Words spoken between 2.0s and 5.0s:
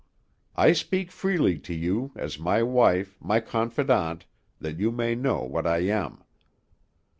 as my wife, my confidant, that you